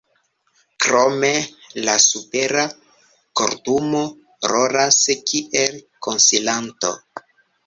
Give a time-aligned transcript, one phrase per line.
[0.85, 1.29] Krome
[1.89, 2.63] la Supera
[3.43, 4.01] Kortumo
[4.53, 6.95] rolas kiel konsilanto.